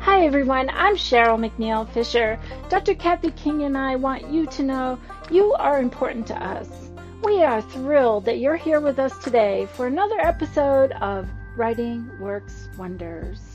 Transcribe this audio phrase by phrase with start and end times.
[0.00, 2.38] Hi everyone, I'm Cheryl McNeil Fisher.
[2.68, 2.94] Dr.
[2.94, 4.98] Kathy King and I want you to know
[5.30, 6.68] you are important to us.
[7.22, 12.68] We are thrilled that you're here with us today for another episode of Writing Works
[12.76, 13.49] Wonders.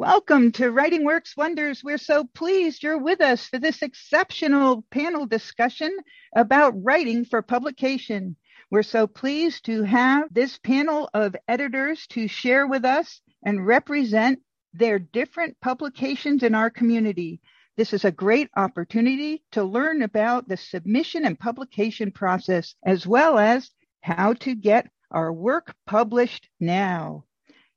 [0.00, 1.84] Welcome to Writing Works Wonders.
[1.84, 5.94] We're so pleased you're with us for this exceptional panel discussion
[6.34, 8.34] about writing for publication.
[8.70, 14.40] We're so pleased to have this panel of editors to share with us and represent
[14.72, 17.42] their different publications in our community.
[17.76, 23.38] This is a great opportunity to learn about the submission and publication process, as well
[23.38, 23.70] as
[24.00, 27.26] how to get our work published now.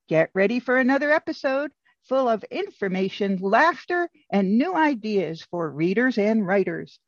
[0.07, 1.71] Get ready for another episode
[2.07, 6.99] full of information, laughter, and new ideas for readers and writers.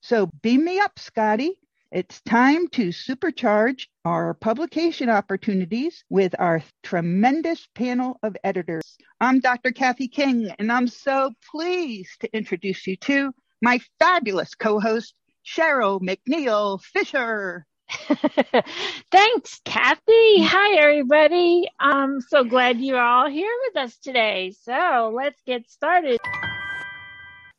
[0.00, 1.56] So beam me up, Scotty.
[1.92, 8.96] It's time to supercharge our publication opportunities with our tremendous panel of editors.
[9.20, 9.72] I'm Dr.
[9.72, 15.14] Kathy King, and I'm so pleased to introduce you to my fabulous co-host,
[15.44, 17.66] Cheryl McNeil Fisher.
[19.10, 20.00] Thanks, Kathy.
[20.06, 20.44] Mm-hmm.
[20.44, 21.68] Hi, everybody.
[21.78, 24.52] I'm so glad you're all here with us today.
[24.62, 26.18] So let's get started.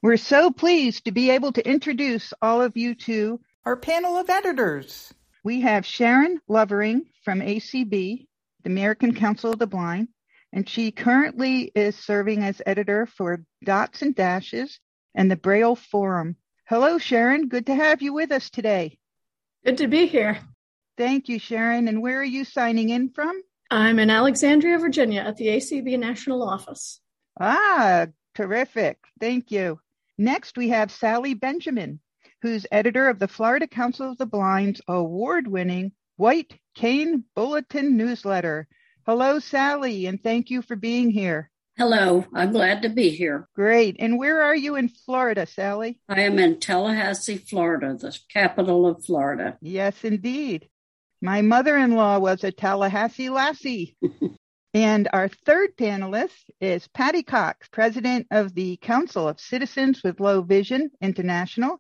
[0.01, 4.29] We're so pleased to be able to introduce all of you to our panel of
[4.29, 5.13] editors.
[5.43, 8.27] We have Sharon Lovering from ACB,
[8.63, 10.07] the American Council of the Blind,
[10.53, 14.79] and she currently is serving as editor for Dots and Dashes
[15.13, 16.37] and the Braille Forum.
[16.67, 17.49] Hello, Sharon.
[17.49, 18.97] Good to have you with us today.
[19.65, 20.39] Good to be here.
[20.97, 21.87] Thank you, Sharon.
[21.87, 23.41] And where are you signing in from?
[23.69, 26.99] I'm in Alexandria, Virginia at the ACB National Office.
[27.39, 28.97] Ah, terrific.
[29.19, 29.79] Thank you.
[30.17, 31.99] Next, we have Sally Benjamin
[32.41, 38.67] who's editor of the Florida Council of the Blind's award winning White Cane Bulletin newsletter.
[39.05, 41.50] Hello, Sally, and thank you for being here.
[41.81, 43.49] Hello, I'm glad to be here.
[43.55, 43.95] Great.
[43.97, 45.99] And where are you in Florida, Sally?
[46.07, 49.57] I am in Tallahassee, Florida, the capital of Florida.
[49.61, 50.69] Yes, indeed.
[51.23, 53.97] My mother in law was a Tallahassee lassie.
[54.75, 60.43] and our third panelist is Patty Cox, president of the Council of Citizens with Low
[60.43, 61.79] Vision International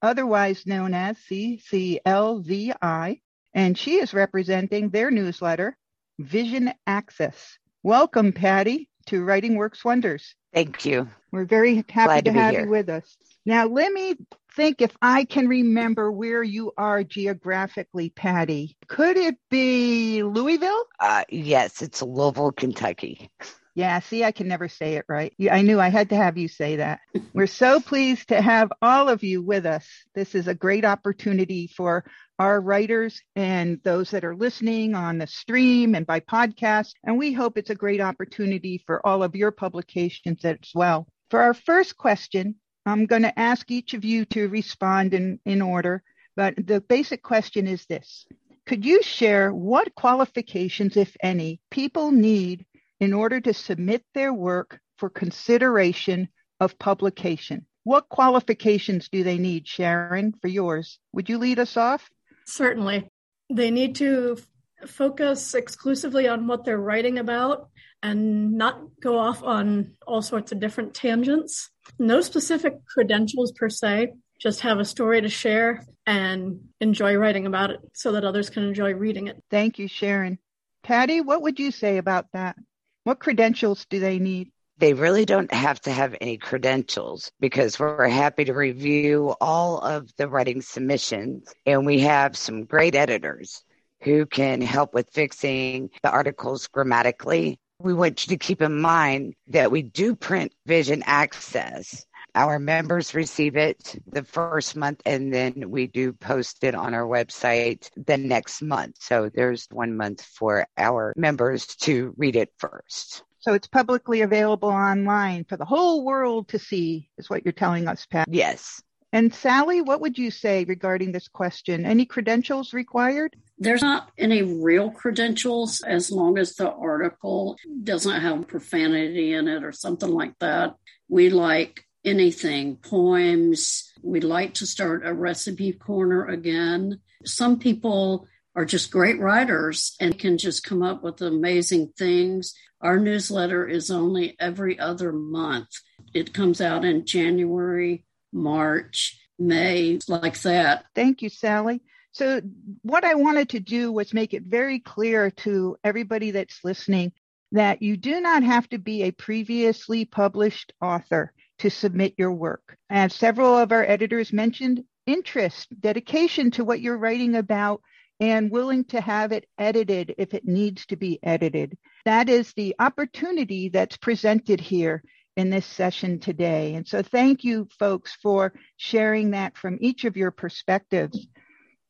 [0.00, 3.20] otherwise known as CCLVI,
[3.52, 5.76] and she is representing their newsletter,
[6.20, 7.58] Vision Access.
[7.82, 10.34] Welcome, Patty, to Writing Works Wonders.
[10.54, 11.08] Thank you.
[11.32, 12.64] We're very happy Glad to, to have here.
[12.64, 13.16] you with us.
[13.44, 14.14] Now, let me
[14.54, 18.76] think if I can remember where you are geographically, Patty.
[18.88, 20.84] Could it be Louisville?
[20.98, 23.30] Uh, yes, it's Louisville, Kentucky.
[23.74, 25.32] Yeah, see, I can never say it right.
[25.50, 27.00] I knew I had to have you say that.
[27.32, 29.86] We're so pleased to have all of you with us.
[30.14, 32.04] This is a great opportunity for
[32.38, 36.94] our writers and those that are listening on the stream and by podcast.
[37.04, 41.06] And we hope it's a great opportunity for all of your publications as well.
[41.30, 45.62] For our first question, I'm going to ask each of you to respond in, in
[45.62, 46.02] order,
[46.34, 48.26] but the basic question is this.
[48.66, 52.64] Could you share what qualifications, if any, people need
[53.00, 56.28] in order to submit their work for consideration
[56.60, 57.66] of publication.
[57.84, 60.98] What qualifications do they need, Sharon, for yours?
[61.14, 62.10] Would you lead us off?
[62.46, 63.08] Certainly.
[63.50, 67.70] They need to f- focus exclusively on what they're writing about
[68.02, 71.70] and not go off on all sorts of different tangents.
[71.98, 77.70] No specific credentials per se, just have a story to share and enjoy writing about
[77.70, 79.42] it so that others can enjoy reading it.
[79.50, 80.38] Thank you, Sharon.
[80.82, 82.56] Patty, what would you say about that?
[83.04, 84.50] What credentials do they need?
[84.78, 90.10] They really don't have to have any credentials because we're happy to review all of
[90.16, 91.52] the writing submissions.
[91.66, 93.62] And we have some great editors
[94.02, 97.58] who can help with fixing the articles grammatically.
[97.78, 102.04] We want you to keep in mind that we do print vision access.
[102.34, 107.06] Our members receive it the first month and then we do post it on our
[107.06, 108.96] website the next month.
[109.00, 113.24] So there's one month for our members to read it first.
[113.40, 117.88] So it's publicly available online for the whole world to see, is what you're telling
[117.88, 118.28] us, Pat.
[118.30, 118.82] Yes.
[119.12, 121.84] And Sally, what would you say regarding this question?
[121.84, 123.34] Any credentials required?
[123.58, 129.64] There's not any real credentials as long as the article doesn't have profanity in it
[129.64, 130.76] or something like that.
[131.08, 133.92] We like anything, poems.
[134.02, 137.00] We'd like to start a recipe corner again.
[137.24, 142.54] Some people are just great writers and can just come up with amazing things.
[142.80, 145.68] Our newsletter is only every other month.
[146.14, 150.86] It comes out in January, March, May, like that.
[150.94, 151.82] Thank you, Sally.
[152.12, 152.40] So,
[152.82, 157.12] what I wanted to do was make it very clear to everybody that's listening
[157.52, 162.76] that you do not have to be a previously published author to submit your work.
[162.90, 167.82] As several of our editors mentioned, interest, dedication to what you're writing about,
[168.20, 171.76] and willing to have it edited if it needs to be edited.
[172.04, 175.02] That is the opportunity that's presented here
[175.36, 176.74] in this session today.
[176.74, 181.26] And so thank you folks for sharing that from each of your perspectives.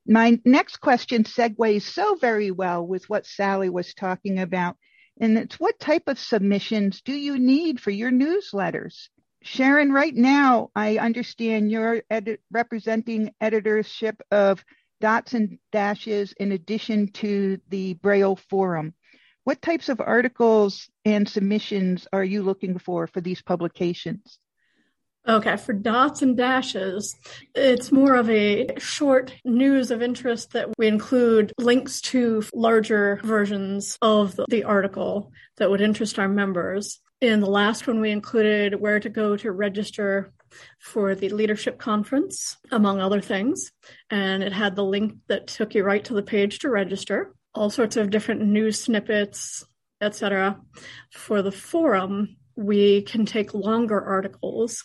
[0.06, 4.76] My next question segues so very well with what Sally was talking about.
[5.20, 9.08] And it's what type of submissions do you need for your newsletters?
[9.42, 12.02] Sharon, right now, I understand you're
[12.50, 14.64] representing editorship of
[15.00, 18.94] Dots and Dashes in addition to the Braille Forum.
[19.44, 24.38] What types of articles and submissions are you looking for for these publications?
[25.28, 27.14] Okay, for dots and dashes,
[27.54, 33.98] it's more of a short news of interest that we include links to larger versions
[34.00, 37.00] of the article that would interest our members.
[37.20, 40.32] In the last one, we included where to go to register
[40.78, 43.72] for the leadership conference, among other things.
[44.08, 47.68] And it had the link that took you right to the page to register, all
[47.68, 49.62] sorts of different news snippets,
[50.00, 50.58] etc.
[51.12, 54.82] For the forum, we can take longer articles.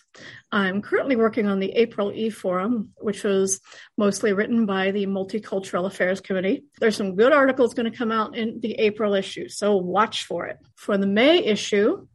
[0.52, 3.62] I'm currently working on the April E Forum, which was
[3.96, 6.64] mostly written by the Multicultural Affairs Committee.
[6.80, 10.46] There's some good articles going to come out in the April issue, so watch for
[10.46, 10.58] it.
[10.74, 12.06] For the May issue,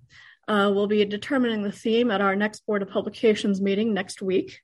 [0.51, 4.59] uh, we'll be determining the theme at our next Board of Publications meeting next week.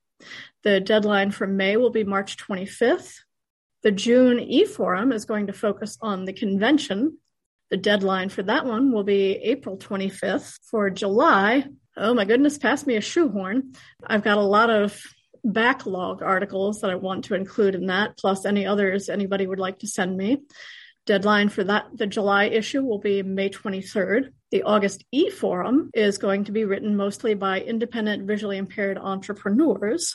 [0.62, 3.14] The deadline for May will be March 25th.
[3.82, 7.18] The June E Forum is going to focus on the convention
[7.70, 10.58] the deadline for that one will be April 25th.
[10.70, 11.64] For July,
[11.96, 13.74] oh my goodness, pass me a shoehorn.
[14.06, 15.00] I've got a lot of
[15.44, 19.80] backlog articles that I want to include in that, plus any others anybody would like
[19.80, 20.42] to send me.
[21.08, 24.30] Deadline for that, the July issue will be May 23rd.
[24.50, 30.14] The August e forum is going to be written mostly by independent visually impaired entrepreneurs.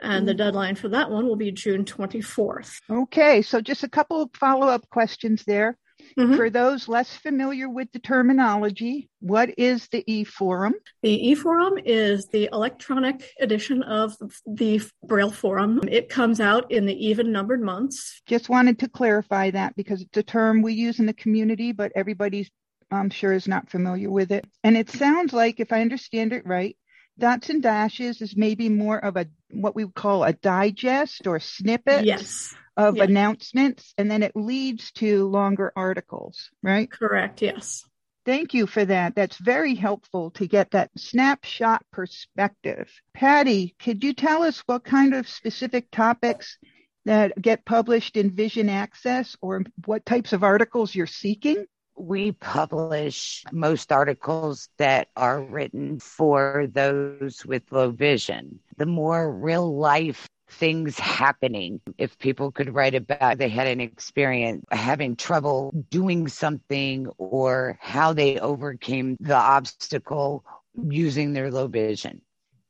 [0.00, 0.38] And the mm.
[0.38, 2.78] deadline for that one will be June 24th.
[2.90, 5.76] Okay, so just a couple of follow up questions there.
[6.18, 6.36] Mm-hmm.
[6.36, 10.74] For those less familiar with the terminology, what is the e-forum?
[11.02, 14.16] The e-forum is the electronic edition of
[14.46, 15.80] the Braille Forum.
[15.88, 18.20] It comes out in the even numbered months.
[18.26, 21.92] Just wanted to clarify that because it's a term we use in the community, but
[21.94, 22.50] everybody's
[22.90, 24.44] I'm sure is not familiar with it.
[24.62, 26.76] And it sounds like, if I understand it right,
[27.18, 31.40] dots and dashes is maybe more of a what we would call a digest or
[31.40, 32.04] snippet.
[32.04, 33.04] Yes of yeah.
[33.04, 36.90] announcements and then it leads to longer articles, right?
[36.90, 37.84] Correct, yes.
[38.24, 39.16] Thank you for that.
[39.16, 42.88] That's very helpful to get that snapshot perspective.
[43.14, 46.56] Patty, could you tell us what kind of specific topics
[47.04, 51.66] that get published in Vision Access or what types of articles you're seeking?
[51.96, 58.60] We publish most articles that are written for those with low vision.
[58.76, 61.80] The more real life things happening.
[61.98, 68.12] If people could write about they had an experience having trouble doing something or how
[68.12, 70.44] they overcame the obstacle
[70.74, 72.20] using their low vision.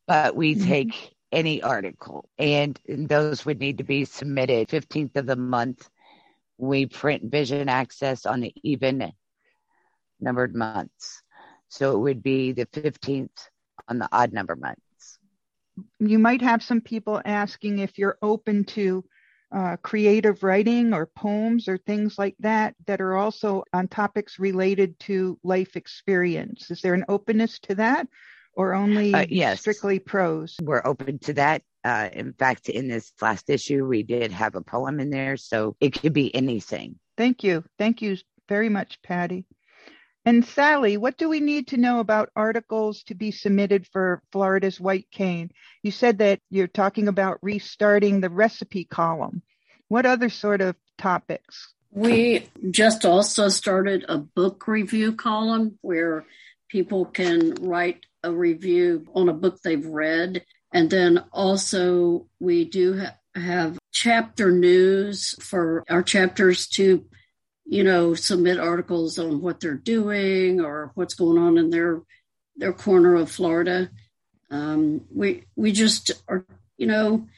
[0.06, 0.68] But we mm-hmm.
[0.68, 5.88] take any article and those would need to be submitted 15th of the month.
[6.62, 9.12] We print vision access on the even
[10.20, 11.20] numbered months.
[11.66, 13.48] So it would be the 15th
[13.88, 15.18] on the odd number months.
[15.98, 19.04] you might have some people asking if you're open to
[19.52, 24.96] uh, creative writing or poems or things like that that are also on topics related
[25.00, 26.70] to life experience.
[26.70, 28.06] Is there an openness to that
[28.54, 29.58] or only uh, yes.
[29.58, 30.54] strictly prose?
[30.62, 31.62] We're open to that.
[31.84, 35.76] Uh, in fact, in this last issue, we did have a poem in there, so
[35.80, 36.98] it could be anything.
[37.16, 37.64] Thank you.
[37.78, 38.16] Thank you
[38.48, 39.44] very much, Patty.
[40.24, 44.80] And Sally, what do we need to know about articles to be submitted for Florida's
[44.80, 45.50] White Cane?
[45.82, 49.42] You said that you're talking about restarting the recipe column.
[49.88, 51.74] What other sort of topics?
[51.90, 56.24] We just also started a book review column where
[56.68, 60.44] people can write a review on a book they've read.
[60.72, 67.04] And then also, we do ha- have chapter news for our chapters to
[67.64, 72.02] you know, submit articles on what they're doing or what's going on in their
[72.56, 73.90] their corner of Florida.
[74.50, 76.44] Um, we we just are,
[76.76, 77.28] you know,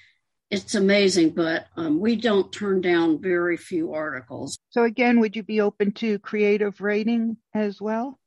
[0.51, 4.59] it's amazing, but um, we don't turn down very few articles.
[4.71, 8.19] So again, would you be open to creative writing as well?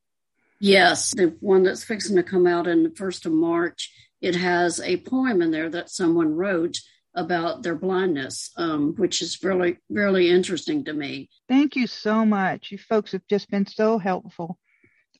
[0.60, 3.92] Yes, the one that's fixing to come out in the first of March.
[4.20, 6.78] It has a poem in there that someone wrote
[7.14, 11.28] about their blindness, um, which is really, really interesting to me.
[11.48, 12.70] Thank you so much.
[12.70, 14.58] You folks have just been so helpful.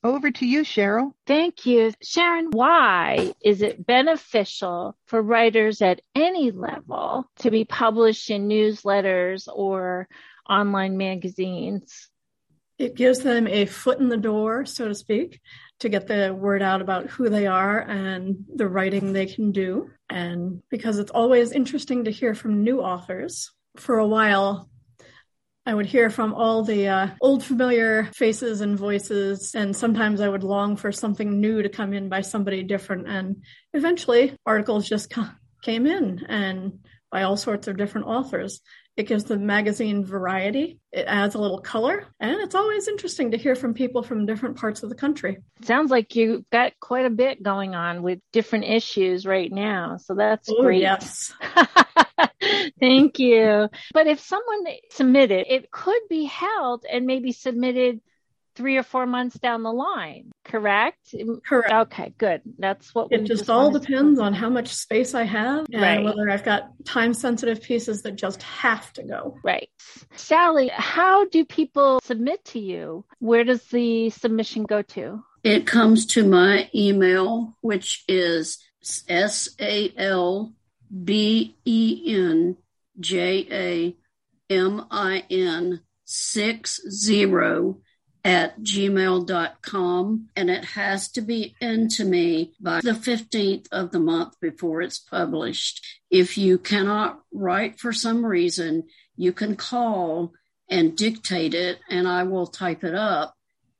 [0.01, 1.11] Over to you, Cheryl.
[1.27, 1.91] Thank you.
[2.01, 9.49] Sharon, why is it beneficial for writers at any level to be published in newsletters
[9.53, 10.07] or
[10.49, 12.07] online magazines?
[12.79, 15.41] It gives them a foot in the door, so to speak,
[15.81, 19.89] to get the word out about who they are and the writing they can do.
[20.09, 23.51] And because it's always interesting to hear from new authors.
[23.75, 24.69] For a while,
[25.65, 30.29] I would hear from all the uh, old familiar faces and voices, and sometimes I
[30.29, 33.07] would long for something new to come in by somebody different.
[33.07, 33.43] And
[33.73, 35.13] eventually, articles just
[35.61, 36.79] came in and
[37.11, 38.61] by all sorts of different authors.
[38.99, 40.77] It gives the magazine variety.
[40.91, 44.57] It adds a little color, and it's always interesting to hear from people from different
[44.57, 45.37] parts of the country.
[45.63, 49.95] Sounds like you've got quite a bit going on with different issues right now.
[49.95, 50.81] So that's oh, great.
[50.81, 51.31] Yes.
[52.81, 53.69] Thank you.
[53.93, 58.01] But if someone submitted, it could be held and maybe submitted
[58.59, 61.15] three or four months down the line, correct?
[61.45, 61.71] Correct.
[61.71, 62.41] Okay, good.
[62.57, 65.81] That's what we it just, just all depends on how much space I have and
[65.81, 66.03] right.
[66.03, 69.37] whether I've got time sensitive pieces that just have to go.
[69.45, 69.69] Right.
[70.13, 73.05] Sally, how do people submit to you?
[73.19, 75.23] Where does the submission go to?
[75.45, 78.57] It comes to my email, which is
[79.07, 80.53] S A L
[80.91, 82.57] B E N
[82.99, 83.95] J A
[84.53, 87.77] M I N six zero
[88.29, 94.39] at gmail.com and it has to be into me by the 15th of the month
[94.39, 95.83] before it's published.
[96.11, 98.83] If you cannot write for some reason,
[99.15, 100.33] you can call
[100.69, 103.33] and dictate it and I will type it up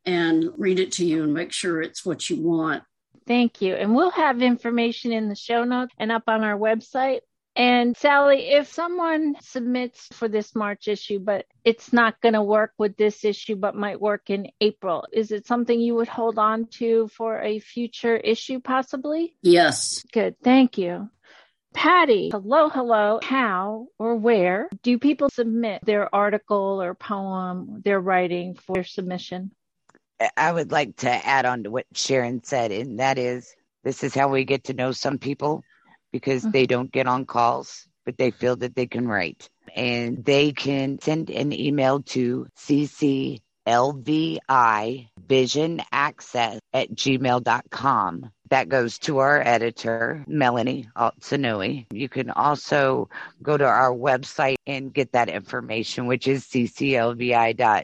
[0.03, 2.81] and read it to you and make sure it's what you want.
[3.27, 3.75] Thank you.
[3.75, 7.19] And we'll have information in the show notes and up on our website.
[7.59, 12.71] And Sally, if someone submits for this March issue, but it's not going to work
[12.77, 16.67] with this issue, but might work in April, is it something you would hold on
[16.77, 19.35] to for a future issue, possibly?
[19.41, 20.05] Yes.
[20.13, 20.37] Good.
[20.41, 21.09] Thank you.
[21.73, 23.19] Patty, hello, hello.
[23.21, 29.51] How or where do people submit their article or poem they're writing for submission?
[30.37, 34.15] I would like to add on to what Sharon said, and that is this is
[34.15, 35.61] how we get to know some people
[36.11, 36.51] because mm-hmm.
[36.51, 39.49] they don't get on calls, but they feel that they can write.
[39.75, 43.39] And they can send an email to CCLVI
[45.27, 48.31] vision access at gmail.com.
[48.49, 51.85] That goes to our editor, Melanie Altsanui.
[51.91, 53.09] You can also
[53.43, 57.83] go to our website and get that information, which is cclvi.org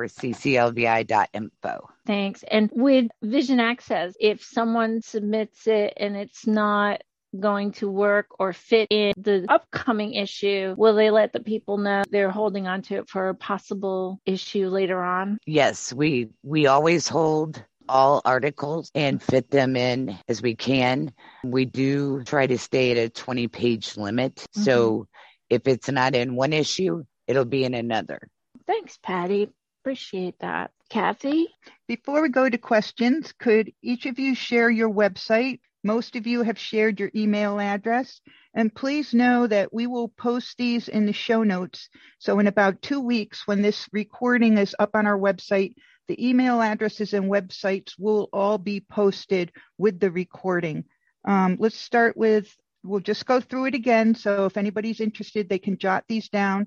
[0.00, 1.88] or cclvi.info.
[2.06, 2.44] Thanks.
[2.50, 7.02] And with Vision Access, if someone submits it and it's not
[7.38, 12.02] going to work or fit in the upcoming issue, will they let the people know
[12.10, 15.38] they're holding on to it for a possible issue later on?
[15.46, 21.12] Yes, we we always hold all articles and fit them in as we can.
[21.44, 24.36] We do try to stay at a 20 page limit.
[24.36, 24.62] Mm-hmm.
[24.62, 25.06] So
[25.48, 28.20] if it's not in one issue, it'll be in another.
[28.66, 29.50] Thanks, Patty.
[29.82, 30.72] Appreciate that.
[30.90, 31.48] Kathy?
[31.88, 35.60] Before we go to questions, could each of you share your website?
[35.82, 38.20] Most of you have shared your email address.
[38.52, 41.88] And please know that we will post these in the show notes.
[42.18, 45.74] So in about two weeks, when this recording is up on our website,
[46.08, 50.84] the email addresses and websites will all be posted with the recording.
[51.24, 54.14] Um, let's start with, we'll just go through it again.
[54.14, 56.66] So if anybody's interested, they can jot these down.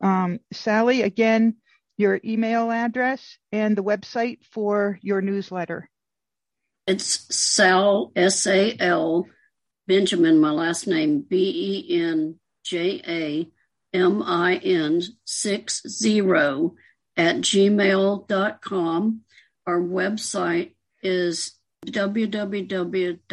[0.00, 1.56] Um, Sally, again,
[1.96, 5.88] your email address, and the website for your newsletter.
[6.86, 9.26] It's Sal, S A L,
[9.86, 13.48] Benjamin, my last name, B E N J A
[13.96, 16.20] M I N 60
[17.16, 19.20] at gmail.com.
[19.66, 21.52] Our website is
[21.86, 23.24] www.f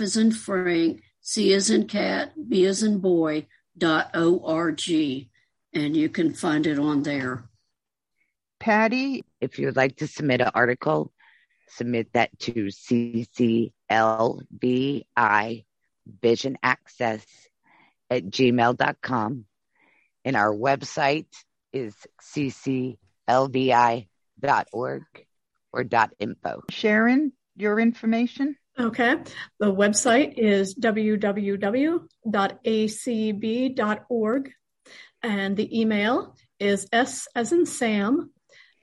[0.00, 3.46] is in Frank, C is in cat, B is in boy,
[3.76, 4.90] dot org.
[5.72, 7.49] And you can find it on there.
[8.60, 11.12] Patty, if you would like to submit an article,
[11.68, 13.72] submit that to CCLVI
[16.22, 17.24] Vision Access
[18.10, 19.46] at gmail.com.
[20.24, 21.26] And our website
[21.72, 22.96] is cclvi.org
[25.72, 25.84] or
[26.18, 26.62] .info.
[26.68, 28.56] Sharon, your information?
[28.78, 29.16] Okay.
[29.58, 32.02] The website is www.acb.org
[35.22, 38.30] and the email is S as in Sam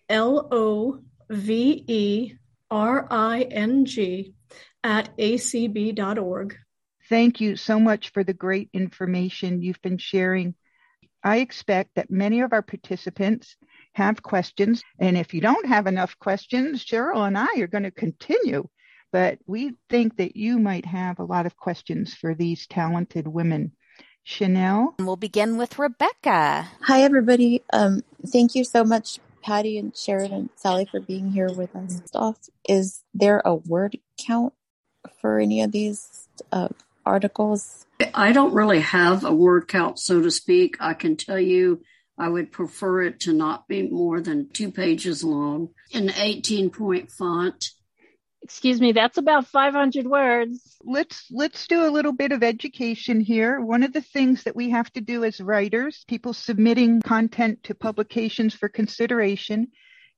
[0.09, 0.99] L O
[1.29, 2.33] V E
[2.69, 4.33] R I N G
[4.83, 6.57] at acb.org.
[7.09, 10.55] Thank you so much for the great information you've been sharing.
[11.23, 13.55] I expect that many of our participants
[13.93, 14.83] have questions.
[14.99, 18.67] And if you don't have enough questions, Cheryl and I are going to continue.
[19.11, 23.71] But we think that you might have a lot of questions for these talented women.
[24.23, 24.95] Chanel?
[24.99, 26.67] We'll begin with Rebecca.
[26.81, 27.63] Hi, everybody.
[27.71, 32.01] Um, thank you so much, Patty and Sharon and Sally, for being here with us.
[32.13, 32.37] Off,
[32.67, 34.53] is there a word count
[35.21, 36.67] for any of these uh,
[37.05, 37.85] articles?
[38.13, 40.75] I don't really have a word count, so to speak.
[40.81, 41.81] I can tell you
[42.17, 47.09] I would prefer it to not be more than two pages long in 18 point
[47.09, 47.69] font.
[48.43, 50.77] Excuse me, that's about 500 words.
[50.83, 53.59] Let's let's do a little bit of education here.
[53.59, 57.75] One of the things that we have to do as writers, people submitting content to
[57.75, 59.67] publications for consideration,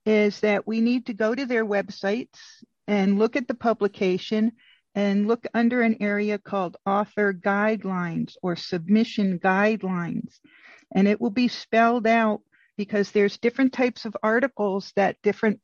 [0.06, 2.38] is that we need to go to their websites
[2.88, 4.52] and look at the publication
[4.96, 10.40] and look under an area called author guidelines or submission guidelines.
[10.94, 12.42] And it will be spelled out
[12.78, 15.60] because there's different types of articles that different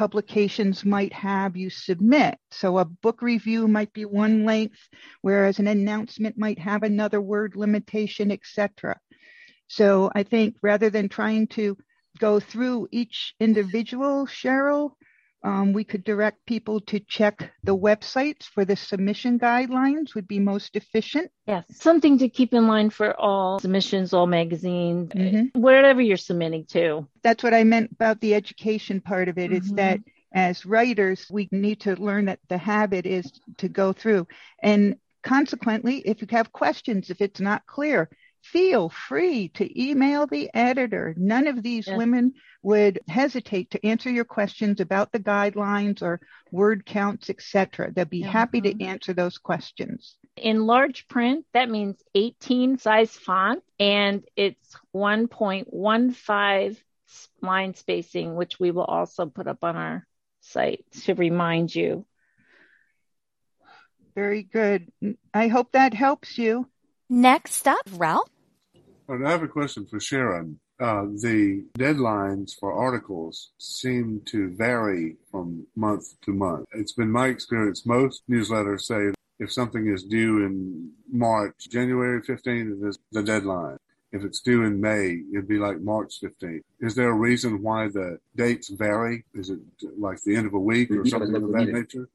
[0.00, 2.38] publications might have you submit.
[2.50, 4.88] So a book review might be one length,
[5.20, 8.98] whereas an announcement might have another word limitation, etc.
[9.68, 11.76] So I think rather than trying to
[12.18, 14.92] go through each individual, Cheryl,
[15.42, 20.38] um, we could direct people to check the websites for the submission guidelines would be
[20.38, 21.30] most efficient.
[21.46, 25.60] Yes, something to keep in mind for all submissions, all magazines, mm-hmm.
[25.60, 27.08] wherever you're submitting to.
[27.22, 29.50] That's what I meant about the education part of it.
[29.50, 29.64] Mm-hmm.
[29.64, 30.00] Is that
[30.32, 34.28] as writers, we need to learn that the habit is to go through.
[34.62, 38.08] And consequently, if you have questions, if it's not clear,
[38.42, 41.14] feel free to email the editor.
[41.16, 41.96] None of these yes.
[41.96, 46.20] women would hesitate to answer your questions about the guidelines or
[46.50, 47.92] word counts, etc.
[47.92, 48.88] They'll be happy to mm-hmm.
[48.88, 50.16] answer those questions.
[50.36, 56.76] In large print, that means 18 size font and it's 1.15
[57.42, 60.06] line spacing, which we will also put up on our
[60.40, 62.06] site to remind you.
[64.14, 64.90] Very good.
[65.32, 66.68] I hope that helps you.
[67.12, 68.30] Next up, Ralph.
[69.08, 70.60] I have a question for Sharon.
[70.78, 76.66] Uh, the deadlines for articles seem to vary from month to month.
[76.72, 77.84] It's been my experience.
[77.84, 83.78] Most newsletters say if something is due in March, January 15th is the deadline.
[84.12, 86.62] If it's due in May, it'd be like March 15th.
[86.78, 89.24] Is there a reason why the dates vary?
[89.34, 89.58] Is it
[89.98, 92.08] like the end of a week or something of that nature?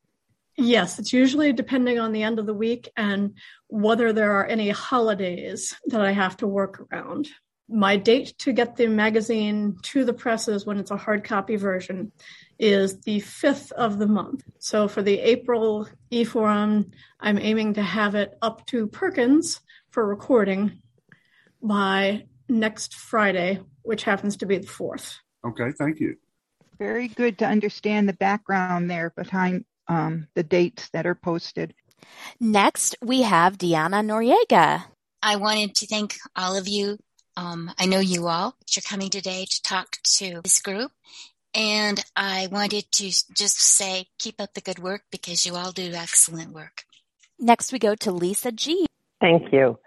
[0.57, 3.37] Yes, it's usually depending on the end of the week and
[3.67, 7.27] whether there are any holidays that I have to work around.
[7.67, 12.11] My date to get the magazine to the presses when it's a hard copy version
[12.59, 14.43] is the 5th of the month.
[14.59, 20.07] So for the April e forum, I'm aiming to have it up to Perkins for
[20.07, 20.79] recording
[21.61, 25.15] by next Friday, which happens to be the 4th.
[25.45, 26.15] Okay, thank you.
[26.77, 31.74] Very good to understand the background there behind um, the dates that are posted.
[32.39, 34.86] Next, we have Diana Noriega.
[35.21, 36.98] I wanted to thank all of you.
[37.38, 38.56] Um, I know you all.
[38.69, 40.91] You're coming today to talk to this group.
[41.54, 45.93] And I wanted to just say, keep up the good work because you all do
[45.93, 46.84] excellent work.
[47.39, 48.86] Next, we go to Lisa G.
[49.21, 49.80] Thank you.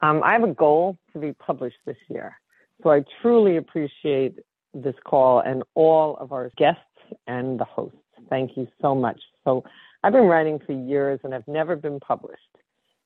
[0.00, 2.38] Um, I have a goal to be published this year.
[2.82, 4.38] So I truly appreciate
[4.72, 6.82] this call and all of our guests
[7.26, 7.98] and the hosts.
[8.30, 9.20] Thank you so much.
[9.48, 9.64] So
[10.04, 12.42] I've been writing for years and I've never been published.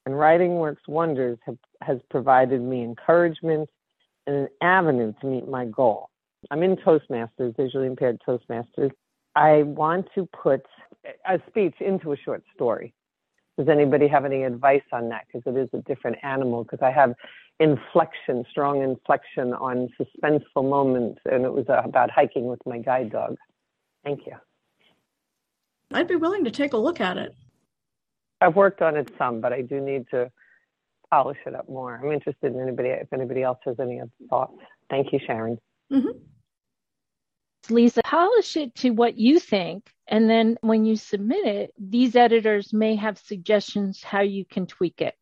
[0.05, 3.71] And Writing Works Wonders have, has provided me encouragement
[4.27, 6.11] and an avenue to meet my goal.
[6.51, 8.91] I'm in Toastmasters, visually impaired Toastmasters.
[9.37, 10.63] I want to put
[11.29, 12.93] a speech into a short story.
[13.57, 15.27] Does anybody have any advice on that?
[15.33, 16.65] Because it is a different animal.
[16.65, 17.15] Because I have
[17.61, 23.13] inflection, strong inflection on suspenseful moments, and it was uh, about hiking with my guide
[23.13, 23.37] dog.
[24.03, 24.35] Thank you.
[25.95, 27.35] I'd be willing to take a look at it.
[28.41, 30.31] I've worked on it some, but I do need to
[31.11, 32.01] polish it up more.
[32.03, 34.57] I'm interested in anybody if anybody else has any thoughts.
[34.91, 35.59] Thank you, Sharon.
[35.93, 36.19] Mm-hmm.
[37.71, 42.73] Lisa, polish it to what you think, and then when you submit it, these editors
[42.73, 45.15] may have suggestions how you can tweak it.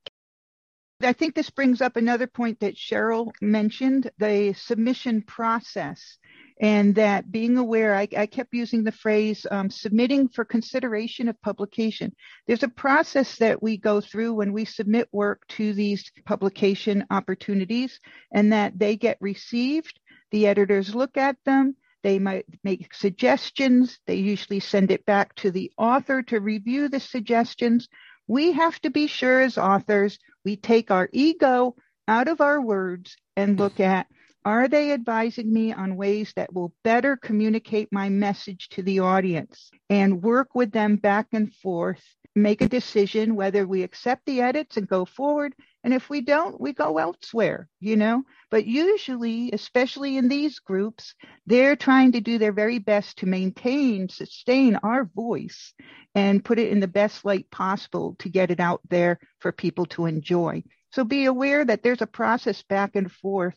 [1.02, 6.18] I think this brings up another point that Cheryl mentioned the submission process
[6.60, 11.40] and that being aware, I, I kept using the phrase um, submitting for consideration of
[11.40, 12.14] publication.
[12.46, 17.98] There's a process that we go through when we submit work to these publication opportunities,
[18.30, 19.98] and that they get received.
[20.32, 21.76] The editors look at them.
[22.02, 23.98] They might make suggestions.
[24.06, 27.88] They usually send it back to the author to review the suggestions.
[28.26, 31.74] we have to be sure as authors we take our ego
[32.06, 34.06] out of our words and look at
[34.44, 39.70] are they advising me on ways that will better communicate my message to the audience
[39.90, 42.02] and work with them back and forth,
[42.34, 45.54] make a decision whether we accept the edits and go forward.
[45.84, 48.22] And if we don't, we go elsewhere, you know?
[48.50, 51.14] But usually, especially in these groups,
[51.46, 55.74] they're trying to do their very best to maintain, sustain our voice
[56.14, 59.86] and put it in the best light possible to get it out there for people
[59.86, 60.62] to enjoy.
[60.92, 63.56] So be aware that there's a process back and forth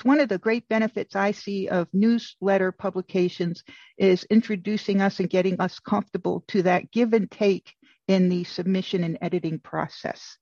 [0.00, 3.62] it's one of the great benefits I see of newsletter publications
[3.98, 7.74] is introducing us and getting us comfortable to that give and take
[8.08, 10.38] in the submission and editing process.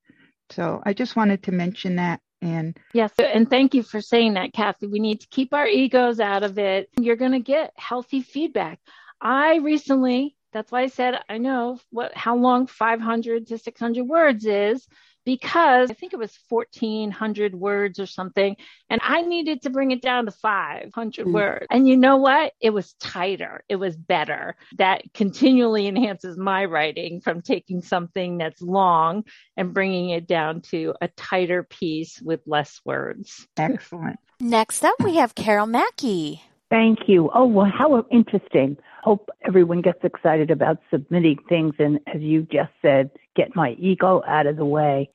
[0.51, 2.21] So I just wanted to mention that.
[2.41, 4.87] And yes, and thank you for saying that, Kathy.
[4.87, 6.89] We need to keep our egos out of it.
[6.97, 8.79] You're going to get healthy feedback.
[9.21, 14.47] I recently, that's why I said I know what how long 500 to 600 words
[14.47, 14.87] is
[15.29, 18.57] because I think it was 1400 words or something.
[18.89, 21.33] And I needed to bring it down to 500 mm.
[21.35, 21.67] words.
[21.71, 22.55] And you know what?
[22.63, 23.63] It was tighter.
[23.69, 24.57] It was better.
[24.79, 30.95] That continually enhances my writing from taking something that's long and bringing it down to
[31.03, 33.47] a tighter piece with less words.
[33.59, 34.19] Excellent.
[34.41, 36.43] Next up, we have Carol Mackey.
[36.71, 37.31] Thank you.
[37.35, 38.77] Oh, well, how interesting.
[39.03, 41.75] Hope everyone gets excited about submitting things.
[41.79, 45.11] And as you just said, get my ego out of the way.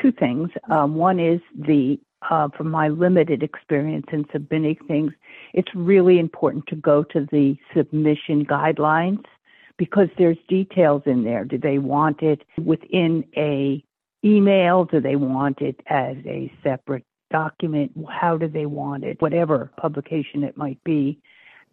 [0.00, 0.50] Two things.
[0.70, 1.98] Um, one is the
[2.30, 5.12] uh, from my limited experience in submitting things,
[5.52, 9.24] it's really important to go to the submission guidelines
[9.76, 11.44] because there's details in there.
[11.44, 13.84] Do they want it within a
[14.24, 14.84] email?
[14.84, 17.04] Do they want it as a separate
[17.40, 17.90] document?
[18.20, 19.20] How do they want it?
[19.20, 21.18] Whatever publication it might be.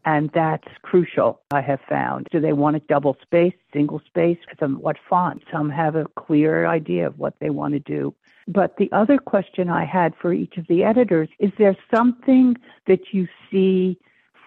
[0.06, 2.28] And that's crucial, I have found.
[2.32, 4.41] Do they want it double spaced, single spaced?
[4.60, 5.43] What font?
[5.54, 8.13] Some have a clear idea of what they want to do.
[8.45, 12.56] But the other question I had for each of the editors is there something
[12.88, 13.97] that you see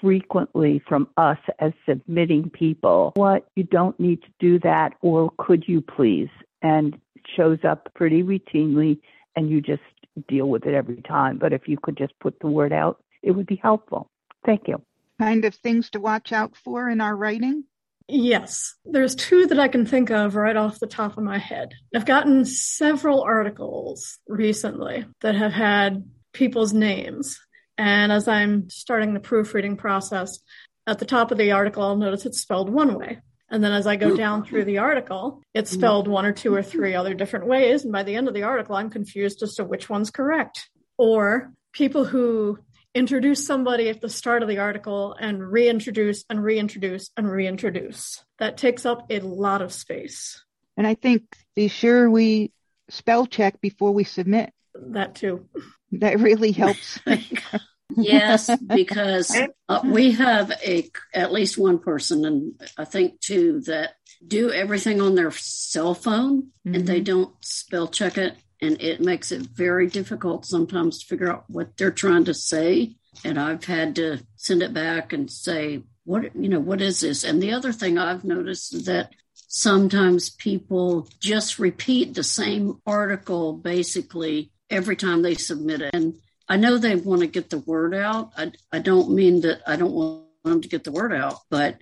[0.03, 3.13] frequently from us as submitting people?
[3.15, 6.29] What you don't need to do that, or could you please?
[6.61, 7.01] And
[7.37, 8.99] shows up pretty routinely,
[9.35, 9.83] and you just
[10.29, 11.39] deal with it every time.
[11.39, 14.11] But if you could just put the word out, it would be helpful.
[14.45, 14.83] Thank you
[15.19, 17.65] kind of things to watch out for in our writing?
[18.09, 21.73] Yes, there's two that I can think of right off the top of my head.
[21.95, 27.41] I've gotten several articles recently that have had people's names.
[27.77, 30.39] And as I'm starting the proofreading process,
[30.87, 33.19] at the top of the article, I'll notice it's spelled one way.
[33.49, 35.79] And then as I go down through the article, it's mm.
[35.79, 37.85] spelled one or two or three other different ways.
[37.85, 40.69] And by the end of the article, I'm confused as to which one's correct.
[40.99, 42.59] Or people who
[42.95, 48.25] introduce somebody at the start of the article and reintroduce and reintroduce and reintroduce.
[48.39, 50.43] That takes up a lot of space.
[50.77, 52.53] And I think be sure we
[52.89, 54.53] spell check before we submit.
[54.75, 55.47] That too.
[55.93, 56.99] That really helps.
[57.97, 59.37] yes, because
[59.69, 63.95] uh, we have a at least one person, and I think two that
[64.27, 66.75] do everything on their cell phone, mm-hmm.
[66.75, 67.05] and they mm-hmm.
[67.05, 71.77] don't spell check it and it makes it very difficult sometimes to figure out what
[71.77, 76.49] they're trying to say and i've had to send it back and say what you
[76.49, 81.59] know what is this and the other thing i've noticed is that sometimes people just
[81.59, 86.15] repeat the same article basically every time they submit it and
[86.49, 89.77] i know they want to get the word out i, I don't mean that i
[89.77, 91.79] don't want them to get the word out but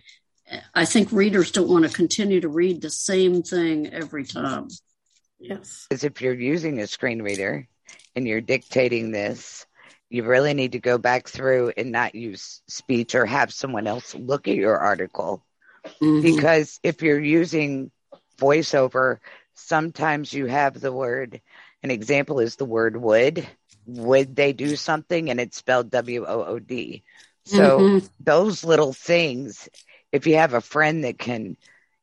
[0.75, 4.69] i think readers don't want to continue to read the same thing every time
[5.45, 5.87] Yes.
[5.89, 7.69] Because if you're using a screen reader
[8.17, 9.67] and you're dictating this,
[10.09, 14.15] you really need to go back through and not use speech or have someone else
[14.15, 15.45] look at your article.
[16.01, 16.23] Mm-hmm.
[16.23, 17.91] Because if you're using
[18.39, 19.19] voiceover,
[19.55, 21.41] sometimes you have the word,
[21.83, 23.47] an example is the word would.
[23.87, 25.31] Would they do something?
[25.31, 27.03] And it's spelled W O O D.
[27.45, 28.07] So mm-hmm.
[28.21, 29.69] those little things,
[30.13, 31.57] if you have a friend that can,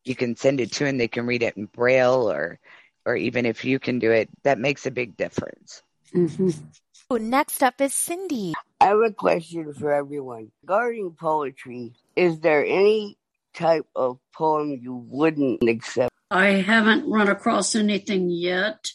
[0.04, 2.60] you can send it to and they can read it in braille or
[3.06, 5.82] or even if you can do it, that makes a big difference.
[6.14, 7.30] Mm-hmm.
[7.30, 8.54] Next up is Cindy.
[8.80, 10.52] I have a question for everyone.
[10.64, 13.18] Regarding poetry, is there any
[13.54, 16.14] type of poem you wouldn't accept?
[16.30, 18.92] I haven't run across anything yet.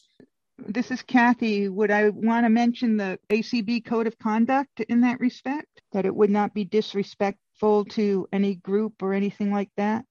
[0.59, 1.69] This is Kathy.
[1.69, 5.83] Would I want to mention the ACB Code of Conduct in that respect?
[5.93, 10.05] That it would not be disrespectful to any group or anything like that?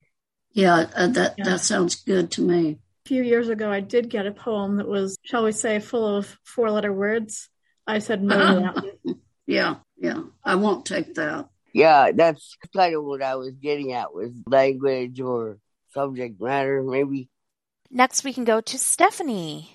[0.51, 1.45] Yeah, uh, that, yeah.
[1.45, 4.87] that sounds good to me A few years ago, I did get a poem that
[4.87, 7.49] was, shall we say, full of four letter words.
[7.85, 9.15] I said no to that.
[9.47, 10.23] yeah, yeah.
[10.43, 11.49] I won't take that.
[11.73, 15.57] Yeah, that's kind of what I was getting at with language or
[15.93, 17.29] subject matter, maybe.
[17.91, 19.74] Next, we can go to Stephanie.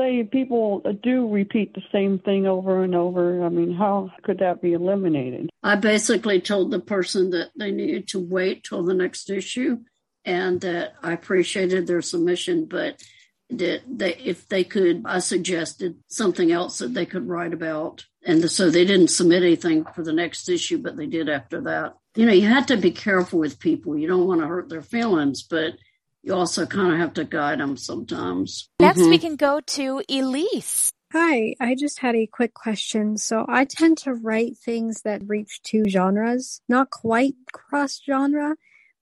[0.00, 3.44] Say people do repeat the same thing over and over.
[3.44, 5.50] I mean, how could that be eliminated?
[5.62, 9.80] I basically told the person that they needed to wait till the next issue
[10.24, 13.02] and that I appreciated their submission, but
[13.50, 18.06] that they, if they could, I suggested something else that they could write about.
[18.24, 21.94] And so they didn't submit anything for the next issue, but they did after that.
[22.14, 23.98] You know, you have to be careful with people.
[23.98, 25.74] You don't want to hurt their feelings, but
[26.22, 28.68] you also kind of have to guide them sometimes.
[28.78, 29.10] Next, mm-hmm.
[29.10, 30.92] we can go to Elise.
[31.12, 33.16] Hi, I just had a quick question.
[33.16, 38.54] So I tend to write things that reach two genres, not quite cross genre,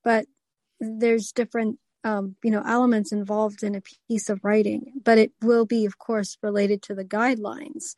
[0.04, 0.26] but
[0.80, 5.66] there's different um, you know elements involved in a piece of writing but it will
[5.66, 7.96] be of course related to the guidelines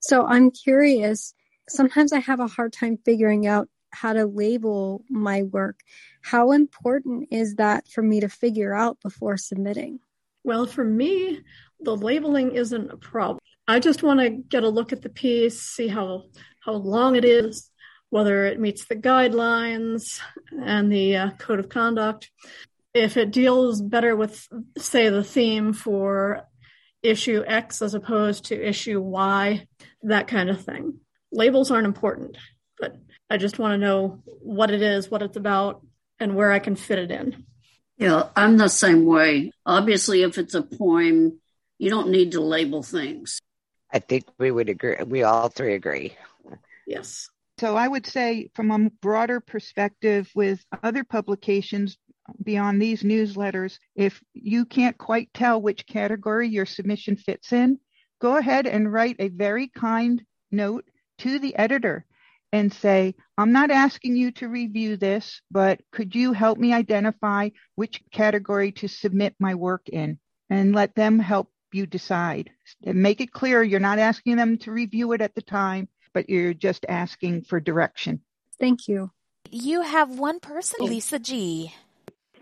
[0.00, 1.34] so i'm curious
[1.68, 5.80] sometimes i have a hard time figuring out how to label my work
[6.22, 10.00] how important is that for me to figure out before submitting
[10.44, 11.40] well for me
[11.80, 15.60] the labeling isn't a problem i just want to get a look at the piece
[15.60, 16.24] see how
[16.60, 17.70] how long it is
[18.12, 20.20] whether it meets the guidelines
[20.62, 22.30] and the uh, code of conduct.
[22.92, 26.46] If it deals better with, say, the theme for
[27.02, 29.66] issue X as opposed to issue Y,
[30.02, 31.00] that kind of thing.
[31.32, 32.36] Labels aren't important,
[33.30, 35.84] I just want to know what it is, what it's about,
[36.20, 37.44] and where I can fit it in.
[37.96, 39.52] Yeah, I'm the same way.
[39.64, 41.40] Obviously, if it's a poem,
[41.78, 43.40] you don't need to label things.
[43.92, 44.96] I think we would agree.
[45.06, 46.16] We all three agree.
[46.86, 47.28] Yes.
[47.58, 51.98] So I would say, from a broader perspective, with other publications
[52.42, 57.78] beyond these newsletters, if you can't quite tell which category your submission fits in,
[58.20, 60.84] go ahead and write a very kind note
[61.18, 62.04] to the editor
[62.52, 67.50] and say, I'm not asking you to review this, but could you help me identify
[67.74, 70.18] which category to submit my work in?
[70.50, 72.50] And let them help you decide.
[72.84, 76.28] And make it clear you're not asking them to review it at the time but
[76.28, 78.20] you're just asking for direction.
[78.58, 79.10] Thank you.
[79.50, 80.84] You have one person, oh.
[80.84, 81.74] Lisa G.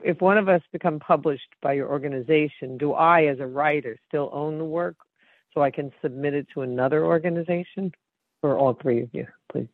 [0.03, 4.31] If one of us become published by your organization, do I, as a writer, still
[4.33, 4.97] own the work
[5.53, 7.93] so I can submit it to another organization?
[8.43, 9.69] Or all three of you, please?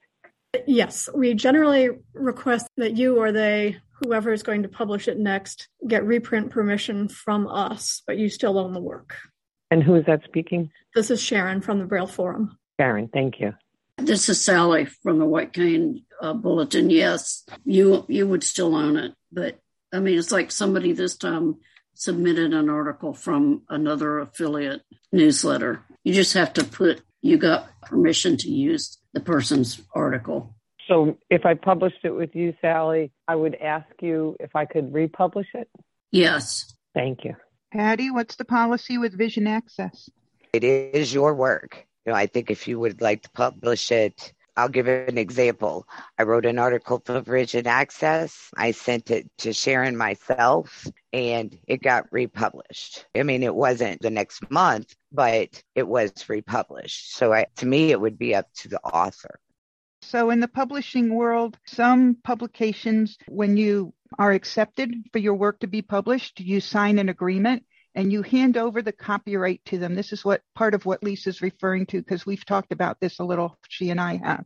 [0.66, 5.68] Yes, we generally request that you or they, whoever is going to publish it next,
[5.86, 9.16] get reprint permission from us, but you still own the work.
[9.70, 10.70] And who is that speaking?
[10.94, 12.58] This is Sharon from the Braille Forum.
[12.78, 13.54] Sharon, thank you.
[13.98, 16.90] This is Sally from the White Cane uh, Bulletin.
[16.90, 19.58] Yes, you you would still own it, but
[19.92, 21.56] I mean, it's like somebody this time
[21.94, 25.82] submitted an article from another affiliate newsletter.
[26.04, 30.54] You just have to put you got permission to use the person's article.
[30.88, 34.92] So if I published it with you, Sally, I would ask you if I could
[34.92, 35.68] republish it?
[36.12, 36.72] Yes.
[36.94, 37.34] Thank you.
[37.72, 40.08] Patty, what's the policy with Vision Access?
[40.52, 44.32] It is your work you know, I think if you would like to publish it,
[44.56, 45.86] I'll give an example.
[46.18, 48.50] I wrote an article for Vision Access.
[48.56, 53.04] I sent it to Sharon myself and it got republished.
[53.14, 57.14] I mean, it wasn't the next month, but it was republished.
[57.14, 59.38] So I, to me, it would be up to the author.
[60.02, 65.66] So in the publishing world, some publications, when you are accepted for your work to
[65.66, 67.64] be published, you sign an agreement
[67.96, 69.94] and you hand over the copyright to them.
[69.94, 73.24] This is what part of what Lisa's referring to because we've talked about this a
[73.24, 74.44] little, she and I have.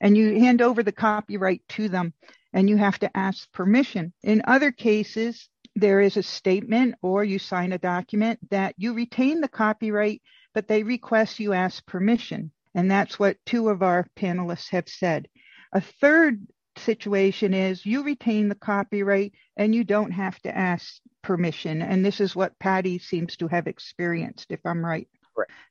[0.00, 2.14] And you hand over the copyright to them
[2.54, 4.14] and you have to ask permission.
[4.22, 9.42] In other cases, there is a statement or you sign a document that you retain
[9.42, 10.22] the copyright,
[10.54, 12.50] but they request you ask permission.
[12.74, 15.28] And that's what two of our panelists have said.
[15.74, 16.46] A third
[16.78, 21.82] situation is you retain the copyright and you don't have to ask permission.
[21.82, 25.08] And this is what Patty seems to have experienced, if I'm right.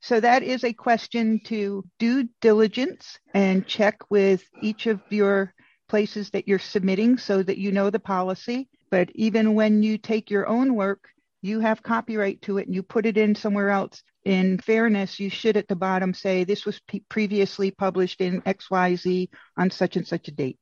[0.01, 5.53] So that is a question to due diligence and check with each of your
[5.89, 8.69] places that you're submitting so that you know the policy.
[8.91, 11.09] But even when you take your own work,
[11.41, 14.03] you have copyright to it and you put it in somewhere else.
[14.25, 19.29] In fairness, you should at the bottom say this was p- previously published in XYZ
[19.57, 20.57] on such and such a date.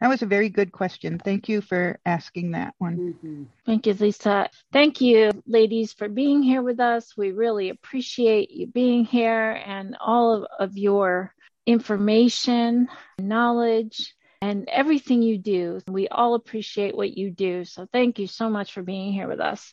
[0.00, 1.18] That was a very good question.
[1.18, 3.14] Thank you for asking that one.
[3.24, 3.42] Mm-hmm.
[3.64, 4.50] Thank you, Lisa.
[4.70, 7.16] Thank you, ladies, for being here with us.
[7.16, 11.32] We really appreciate you being here and all of, of your
[11.64, 15.80] information, knowledge, and everything you do.
[15.88, 17.64] We all appreciate what you do.
[17.64, 19.72] So thank you so much for being here with us.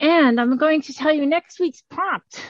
[0.00, 2.40] And I'm going to tell you next week's prompt.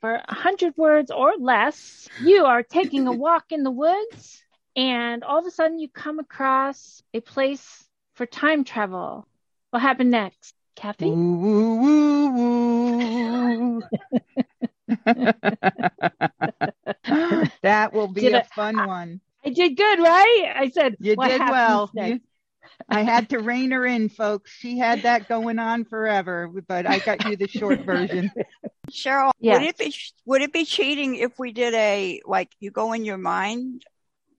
[0.00, 4.41] For 100 words or less, you are taking a walk in the woods
[4.76, 9.26] and all of a sudden you come across a place for time travel.
[9.70, 10.54] What happened next?
[10.76, 11.06] Kathy?
[11.10, 13.82] Woo, woo, woo, woo.
[17.62, 19.20] that will be Did a I- fun one.
[19.44, 20.52] I did good, right?
[20.56, 21.90] I said You what did well.
[21.94, 22.20] You-
[22.88, 24.50] I had to rein her in, folks.
[24.52, 28.30] She had that going on forever, but I got you the short version.
[28.90, 29.58] Cheryl, Yes.
[29.58, 29.94] would it be
[30.26, 33.84] would it be cheating if we did a like you go in your mind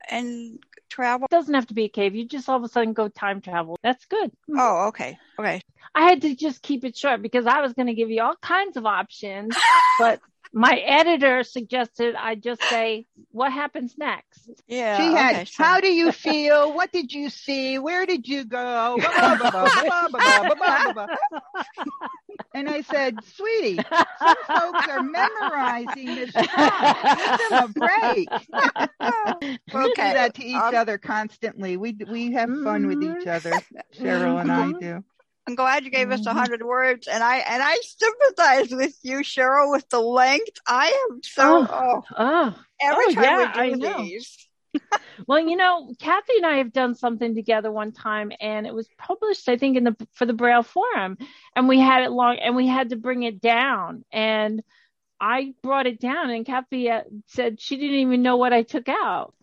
[0.09, 1.27] and travel?
[1.31, 2.15] It doesn't have to be a cave.
[2.15, 3.77] You just all of a sudden go time travel.
[3.83, 4.31] That's good.
[4.55, 5.61] Oh, okay, okay.
[5.95, 8.35] I had to just keep it short because I was going to give you all
[8.41, 9.55] kinds of options,
[9.99, 10.19] but
[10.53, 14.49] my editor suggested I just say, what happens next?
[14.67, 14.97] Yeah.
[14.97, 15.65] She had, okay, sure.
[15.65, 16.73] how do you feel?
[16.73, 17.79] What did you see?
[17.79, 18.97] Where did you go?
[22.53, 23.79] and I said, sweetie,
[24.19, 26.31] some folks are memorizing this.
[26.31, 28.29] Give them a break.
[29.41, 29.57] okay.
[29.73, 31.77] We do that to each um, other constantly.
[31.77, 33.53] We, we have fun with each other,
[33.97, 35.03] Cheryl and I do.
[35.47, 36.29] I'm glad you gave us Mm-hmm.
[36.29, 40.57] a hundred words, and I and I sympathize with you, Cheryl, with the length.
[40.67, 41.67] I am so.
[41.69, 43.97] Oh, Oh, every oh, time yeah, we I do know.
[43.97, 44.47] these,
[45.27, 48.87] Well, you know, Kathy and I have done something together one time, and it was
[48.97, 51.17] published, I think, in the for the Braille Forum,
[51.55, 54.63] and we had it long, and we had to bring it down, and
[55.19, 58.89] I brought it down, and Kathy uh, said she didn't even know what I took
[58.89, 59.33] out.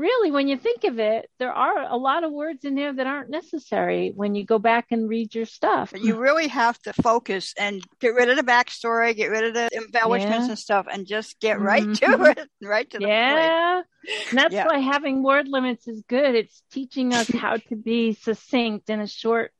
[0.00, 3.06] Really, when you think of it, there are a lot of words in there that
[3.06, 5.92] aren't necessary when you go back and read your stuff.
[5.94, 9.68] you really have to focus and get rid of the backstory, get rid of the
[9.76, 10.52] embellishments Yeah.
[10.52, 12.30] and stuff, and just get right to Mhm.
[12.38, 13.10] it, right to the point.
[13.14, 13.82] Yeah.
[14.30, 14.68] And that's Yeah.
[14.68, 16.34] why having word limits is good.
[16.34, 19.52] It's teaching us how to be succinct in a short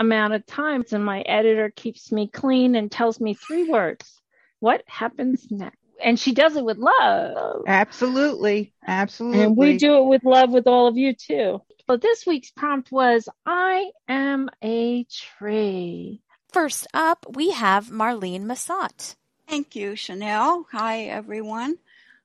[0.00, 0.82] amount of time.
[0.90, 4.20] And my editor keeps me clean and tells me three words.
[4.58, 5.78] What happens next?
[6.02, 7.62] And she does it with love.
[7.66, 8.72] Absolutely.
[8.86, 9.42] Absolutely.
[9.42, 11.62] And we do it with love with all of you too.
[11.86, 16.20] But this week's prompt was I am a tree.
[16.52, 19.16] First up, we have Marlene Massot.
[19.48, 20.66] Thank you, Chanel.
[20.72, 21.76] Hi, everyone.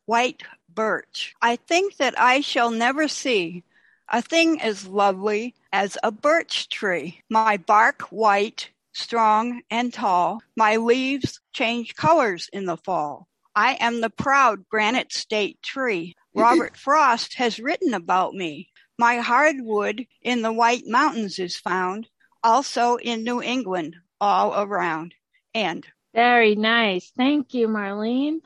[0.05, 1.35] White birch.
[1.41, 3.63] I think that I shall never see
[4.09, 7.21] a thing as lovely as a birch tree.
[7.29, 10.41] My bark white, strong and tall.
[10.55, 13.27] My leaves change colors in the fall.
[13.55, 16.15] I am the proud granite state tree.
[16.33, 18.69] Robert Frost has written about me.
[18.97, 22.07] My hardwood in the White Mountains is found,
[22.43, 25.15] also in New England, all around.
[25.53, 27.11] And Very nice.
[27.17, 28.39] Thank you, Marlene.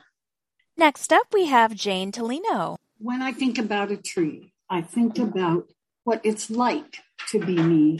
[0.77, 2.77] Next up, we have Jane Tolino.
[2.97, 5.69] When I think about a tree, I think about
[6.03, 7.99] what it's like to be me.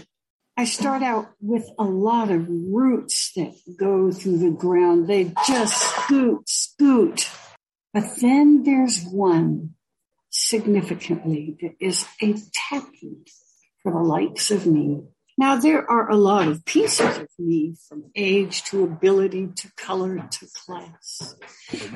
[0.58, 5.08] I start out with a lot of roots that go through the ground.
[5.08, 7.30] They just scoot, scoot.
[7.94, 9.76] But then there's one
[10.30, 13.30] significantly that is a taproot
[13.84, 15.02] for the likes of me.
[15.38, 20.26] Now, there are a lot of pieces of me from age to ability to color
[20.32, 21.36] to class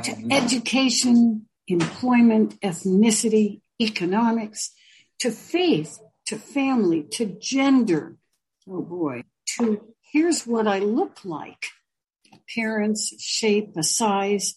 [0.03, 4.71] to education, employment, ethnicity, economics,
[5.19, 8.17] to faith, to family, to gender.
[8.69, 9.23] Oh boy,
[9.57, 11.65] to here's what I look like
[12.33, 14.55] appearance, shape, a size.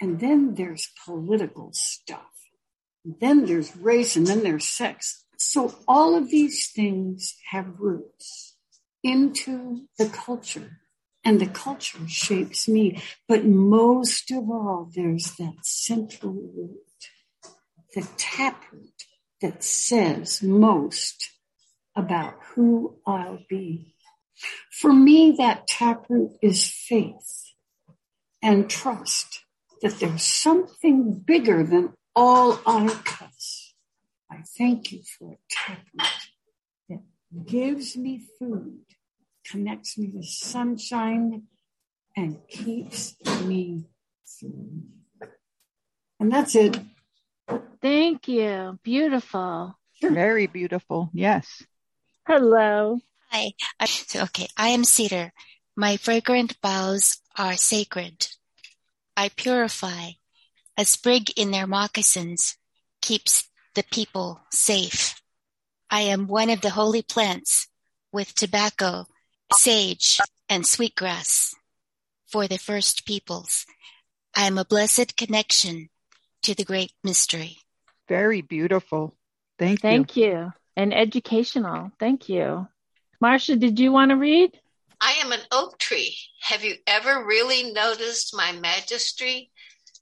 [0.00, 2.30] And then there's political stuff.
[3.04, 5.24] Then there's race and then there's sex.
[5.36, 8.56] So all of these things have roots
[9.02, 10.80] into the culture
[11.24, 13.02] and the culture shapes me.
[13.28, 17.52] But most of all, there's that central root,
[17.94, 19.04] the taproot
[19.42, 21.30] that says most
[21.96, 23.94] about who I'll be.
[24.70, 27.52] For me, that taproot is faith
[28.42, 29.44] and trust
[29.82, 33.74] that there's something bigger than all our cuts.
[34.30, 36.08] I thank you for a taproot
[36.88, 37.00] that
[37.46, 38.80] gives me food,
[39.46, 41.44] connects me to sunshine,
[42.16, 43.86] and keeps me
[44.38, 44.82] through.
[46.18, 46.78] And that's it.
[47.80, 48.78] Thank you.
[48.82, 49.78] Beautiful.
[50.02, 51.10] Very beautiful.
[51.12, 51.64] Yes.
[52.30, 53.00] Hello.
[53.32, 53.54] Hi.
[53.80, 55.32] I- so, okay, I am cedar.
[55.74, 58.28] My fragrant boughs are sacred.
[59.16, 60.10] I purify.
[60.76, 62.56] A sprig in their moccasins
[63.02, 65.20] keeps the people safe.
[65.90, 67.66] I am one of the holy plants
[68.12, 69.06] with tobacco,
[69.52, 71.56] sage, and sweetgrass
[72.28, 73.66] for the first peoples.
[74.36, 75.88] I am a blessed connection
[76.44, 77.56] to the great mystery.
[78.06, 79.16] Very beautiful.
[79.58, 79.88] Thank you.
[79.90, 80.52] Thank you.
[80.76, 81.90] And educational.
[81.98, 82.68] Thank you.
[83.20, 84.58] Marcia, did you want to read?
[85.00, 86.16] I am an oak tree.
[86.42, 89.50] Have you ever really noticed my majesty?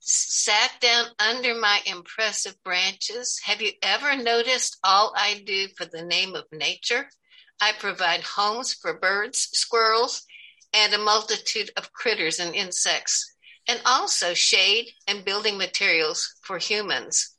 [0.00, 3.40] Sat down under my impressive branches.
[3.44, 7.08] Have you ever noticed all I do for the name of nature?
[7.60, 10.24] I provide homes for birds, squirrels,
[10.72, 13.34] and a multitude of critters and insects,
[13.66, 17.36] and also shade and building materials for humans.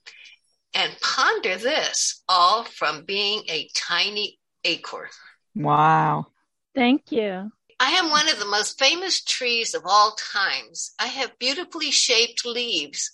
[0.74, 5.10] And ponder this all from being a tiny acorn.
[5.56, 6.28] Wow.
[6.76, 7.52] Thank you.
[7.80, 10.92] I am one of the most famous trees of all times.
[11.00, 13.12] I have beautifully shaped leaves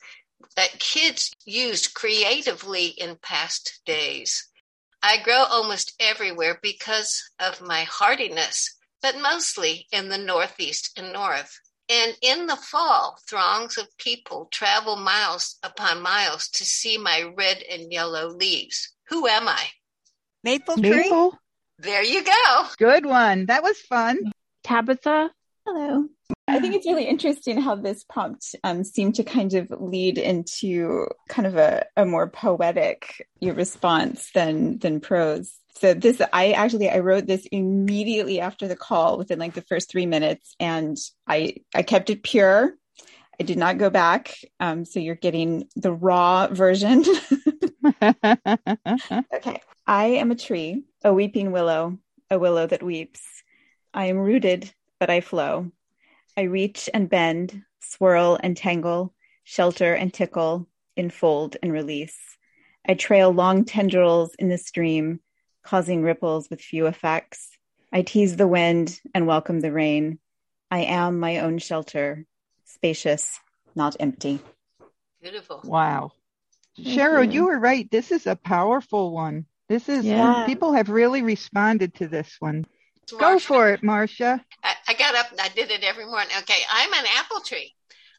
[0.55, 4.49] that kids used creatively in past days.
[5.03, 11.59] I grow almost everywhere because of my hardiness, but mostly in the Northeast and North.
[11.89, 17.61] And in the fall, throngs of people travel miles upon miles to see my red
[17.69, 18.93] and yellow leaves.
[19.09, 19.63] Who am I?
[20.43, 20.89] Maple tree?
[20.89, 21.37] Maple?
[21.79, 22.65] There you go.
[22.77, 23.47] Good one.
[23.47, 24.31] That was fun.
[24.63, 25.29] Tabitha?
[25.67, 26.05] Hello.
[26.47, 31.07] I think it's really interesting how this prompt um, seemed to kind of lead into
[31.27, 35.59] kind of a, a more poetic response than than prose.
[35.77, 39.89] So this, I actually, I wrote this immediately after the call within like the first
[39.89, 40.97] three minutes and
[41.27, 42.75] I, I kept it pure.
[43.39, 44.37] I did not go back.
[44.61, 47.03] Um, so you're getting the raw version.
[48.03, 49.61] okay.
[49.87, 51.97] I am a tree, a weeping willow,
[52.29, 53.21] a willow that weeps.
[53.93, 55.71] I am rooted, but I flow.
[56.37, 59.13] I reach and bend, swirl and tangle,
[59.43, 60.67] shelter and tickle,
[60.97, 62.17] enfold and release.
[62.87, 65.19] I trail long tendrils in the stream,
[65.65, 67.49] causing ripples with few effects.
[67.91, 70.19] I tease the wind and welcome the rain.
[70.69, 72.25] I am my own shelter,
[72.65, 73.39] spacious,
[73.75, 74.39] not empty.
[75.21, 75.61] Beautiful.
[75.63, 76.11] Wow.
[76.75, 77.31] Thank Cheryl, you.
[77.31, 77.89] you were right.
[77.89, 79.45] This is a powerful one.
[79.67, 80.45] This is, Yeah.
[80.45, 82.65] people have really responded to this one.
[83.17, 84.43] Go for it, Marcia.
[84.63, 86.35] I, I got up and I did it every morning.
[86.39, 87.73] Okay, I'm an apple tree.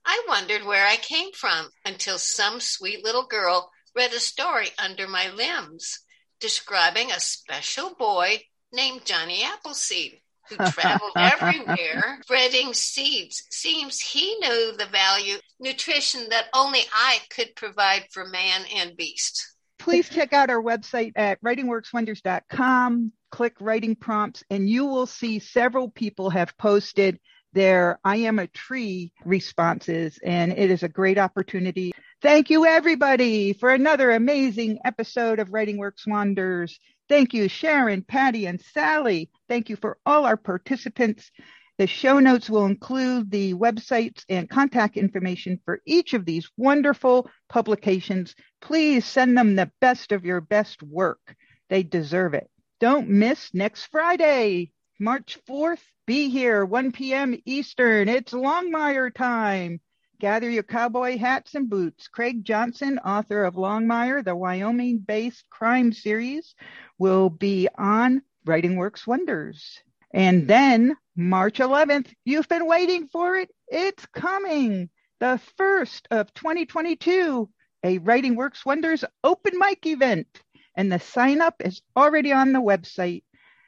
[0.04, 5.08] I wondered where I came from until some sweet little girl read a story under
[5.08, 6.00] my limbs
[6.40, 8.40] describing a special boy
[8.72, 13.44] named Johnny Appleseed who traveled everywhere spreading seeds.
[13.50, 19.54] Seems he knew the value nutrition that only I could provide for man and beast.
[19.78, 23.12] Please check out our website at writingworkswonders.com.
[23.30, 27.18] Click writing prompts, and you will see several people have posted
[27.52, 31.92] their I am a tree responses, and it is a great opportunity.
[32.26, 36.76] Thank you, everybody, for another amazing episode of Writing Works Wonders.
[37.08, 39.30] Thank you, Sharon, Patty, and Sally.
[39.48, 41.30] Thank you for all our participants.
[41.78, 47.30] The show notes will include the websites and contact information for each of these wonderful
[47.48, 48.34] publications.
[48.60, 51.36] Please send them the best of your best work.
[51.70, 52.50] They deserve it.
[52.80, 55.84] Don't miss next Friday, March 4th.
[56.08, 57.40] Be here, 1 p.m.
[57.44, 58.08] Eastern.
[58.08, 59.80] It's Longmire time.
[60.18, 62.08] Gather your cowboy hats and boots.
[62.08, 66.54] Craig Johnson, author of Longmire, the Wyoming based crime series,
[66.98, 69.78] will be on Writing Works Wonders.
[70.14, 73.50] And then March 11th, you've been waiting for it.
[73.68, 74.88] It's coming.
[75.20, 77.50] The first of 2022,
[77.84, 80.28] a Writing Works Wonders open mic event.
[80.74, 83.24] And the sign up is already on the website.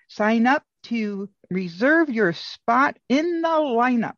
[0.09, 4.16] Sign up to reserve your spot in the lineup.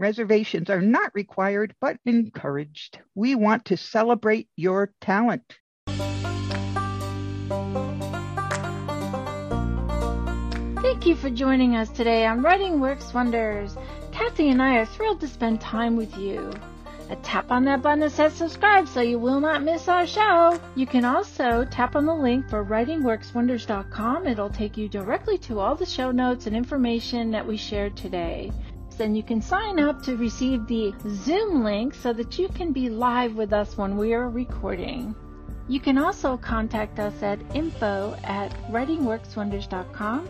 [0.00, 2.98] Reservations are not required, but encouraged.
[3.14, 5.58] We want to celebrate your talent.
[10.80, 13.76] Thank you for joining us today on Writing Works Wonders.
[14.10, 16.50] Kathy and I are thrilled to spend time with you.
[17.10, 20.58] A tap on that button that says subscribe so you will not miss our show.
[20.76, 24.26] You can also tap on the link for writingworkswonders.com.
[24.26, 28.50] It'll take you directly to all the show notes and information that we shared today.
[29.00, 32.90] Then you can sign up to receive the Zoom link so that you can be
[32.90, 35.14] live with us when we are recording.
[35.68, 40.28] You can also contact us at info at writingworkswonders.com.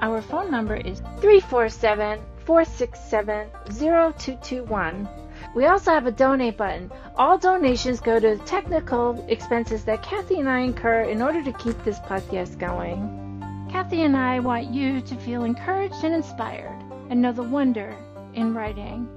[0.00, 5.08] Our phone number is 347 467 0221.
[5.54, 6.90] We also have a donate button.
[7.16, 11.84] All donations go to technical expenses that Kathy and I incur in order to keep
[11.84, 13.68] this podcast going.
[13.70, 16.75] Kathy and I want you to feel encouraged and inspired
[17.10, 17.96] and know the wonder
[18.34, 19.08] in writing.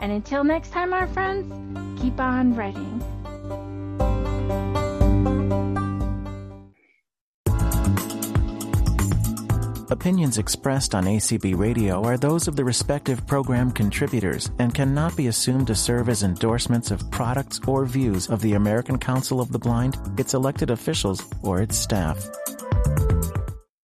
[0.00, 3.02] And until next time, our friends, keep on writing.
[9.90, 15.26] Opinions expressed on ACB Radio are those of the respective program contributors and cannot be
[15.26, 19.58] assumed to serve as endorsements of products or views of the American Council of the
[19.58, 22.24] Blind, its elected officials, or its staff.